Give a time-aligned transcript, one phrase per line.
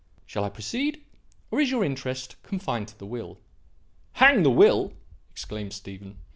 [0.25, 1.05] Shall I proceed,
[1.51, 3.37] or is your interest confined to the will?"
[4.13, 4.93] "Hang the will!"
[5.31, 6.17] exclaimed Stephen.